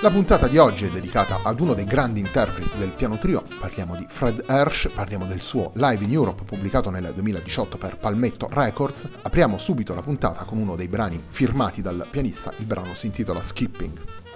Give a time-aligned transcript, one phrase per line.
[0.00, 3.96] La puntata di oggi è dedicata ad uno dei grandi interpreti del piano trio, parliamo
[3.96, 9.08] di Fred Hersch, parliamo del suo Live in Europe pubblicato nel 2018 per Palmetto Records.
[9.22, 13.42] Apriamo subito la puntata con uno dei brani firmati dal pianista, il brano si intitola
[13.42, 14.27] Skipping.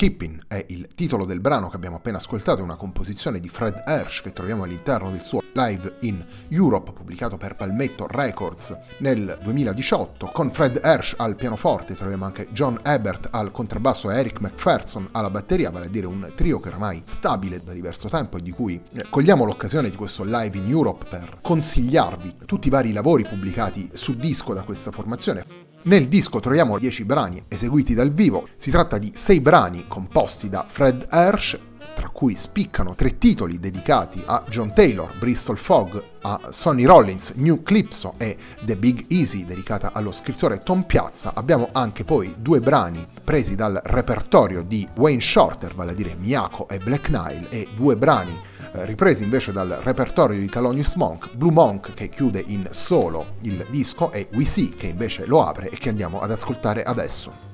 [0.00, 4.22] Skipping è il titolo del brano che abbiamo appena ascoltato, una composizione di Fred Hersch
[4.22, 10.30] che troviamo all'interno del suo Live in Europe, pubblicato per Palmetto Records nel 2018.
[10.32, 15.28] Con Fred Hersch al pianoforte troviamo anche John Ebert al contrabbasso e Eric McPherson alla
[15.28, 18.80] batteria, vale a dire un trio che oramai stabile da diverso tempo e di cui
[18.94, 23.90] eh, cogliamo l'occasione di questo Live in Europe per consigliarvi tutti i vari lavori pubblicati
[23.92, 25.69] su disco da questa formazione.
[25.82, 30.66] Nel disco troviamo 10 brani eseguiti dal vivo, si tratta di 6 brani composti da
[30.68, 31.58] Fred Hersch,
[31.94, 37.62] tra cui spiccano tre titoli dedicati a John Taylor, Bristol Fogg, a Sonny Rollins, New
[37.62, 41.32] Clipso e The Big Easy dedicata allo scrittore Tom Piazza.
[41.34, 46.68] Abbiamo anche poi due brani presi dal repertorio di Wayne Shorter, vale a dire Miyako
[46.68, 48.38] e Black Nile, e due brani
[48.72, 54.10] ripresi invece dal repertorio di Thelonious Monk, Blue Monk che chiude in solo il disco
[54.12, 57.49] e We See che invece lo apre e che andiamo ad ascoltare adesso.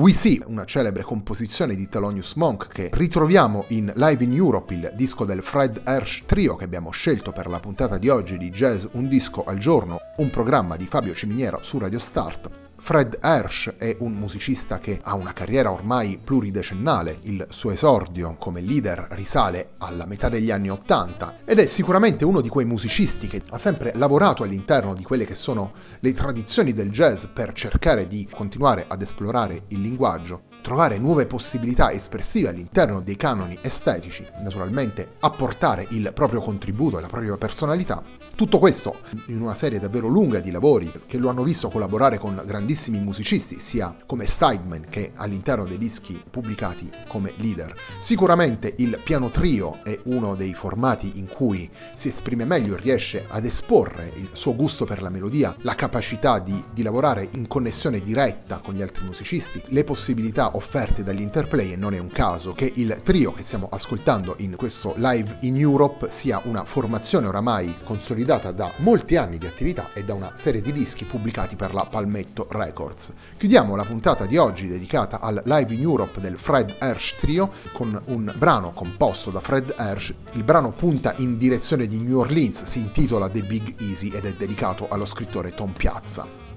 [0.00, 4.90] We See, una celebre composizione di Thelonious Monk che ritroviamo in Live in Europe, il
[4.94, 8.86] disco del Fred Hersch Trio che abbiamo scelto per la puntata di oggi di Jazz
[8.92, 12.69] Un disco al giorno, un programma di Fabio Ciminiera su Radio Start.
[12.80, 18.62] Fred Hersch è un musicista che ha una carriera ormai pluridecennale, il suo esordio come
[18.62, 23.42] leader risale alla metà degli anni Ottanta ed è sicuramente uno di quei musicisti che
[23.50, 28.26] ha sempre lavorato all'interno di quelle che sono le tradizioni del jazz per cercare di
[28.32, 35.86] continuare ad esplorare il linguaggio, trovare nuove possibilità espressive all'interno dei canoni estetici, naturalmente apportare
[35.90, 38.02] il proprio contributo e la propria personalità
[38.40, 42.42] tutto questo in una serie davvero lunga di lavori che lo hanno visto collaborare con
[42.46, 47.74] grandissimi musicisti, sia come sideman che all'interno dei dischi pubblicati come leader.
[47.98, 53.26] Sicuramente il piano trio è uno dei formati in cui si esprime meglio e riesce
[53.28, 58.00] ad esporre il suo gusto per la melodia, la capacità di, di lavorare in connessione
[58.00, 62.54] diretta con gli altri musicisti, le possibilità offerte dagli interplay e non è un caso
[62.54, 67.76] che il trio che stiamo ascoltando in questo live in Europe sia una formazione oramai
[67.84, 71.74] consolidata guidata da molti anni di attività e da una serie di dischi pubblicati per
[71.74, 73.12] la Palmetto Records.
[73.36, 78.00] Chiudiamo la puntata di oggi dedicata al Live in Europe del Fred Hersch Trio con
[78.04, 80.14] un brano composto da Fred Hersch.
[80.34, 84.32] Il brano punta in direzione di New Orleans, si intitola The Big Easy ed è
[84.34, 86.49] dedicato allo scrittore Tom Piazza.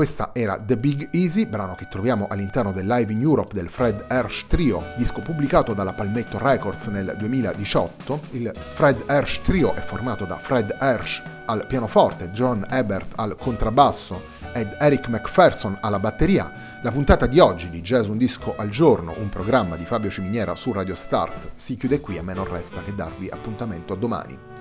[0.00, 4.06] Questa era The Big Easy, brano che troviamo all'interno del Live in Europe del Fred
[4.08, 8.20] Hersch Trio, disco pubblicato dalla Palmetto Records nel 2018.
[8.30, 14.22] Il Fred Hersch Trio è formato da Fred Hersch al pianoforte, John Ebert al contrabbasso
[14.54, 16.50] ed Eric McPherson alla batteria.
[16.80, 20.54] La puntata di oggi di Jazz Un Disco al Giorno, un programma di Fabio Ciminiera
[20.54, 24.59] su Radio Start, si chiude qui, a me non resta che darvi appuntamento a domani.